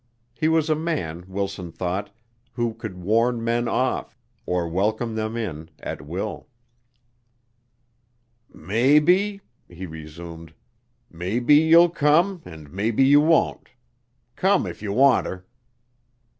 [0.33, 2.09] He was a man, Wilson thought,
[2.53, 6.47] who could warn men off, or welcome them in, at will.
[8.51, 10.55] "Maybe," he resumed,
[11.11, 13.69] "maybe you'll come an' maybe you won't.
[14.35, 15.45] Come if you wanter."